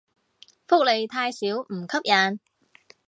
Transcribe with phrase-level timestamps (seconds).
[0.67, 2.39] 福利太少唔吸引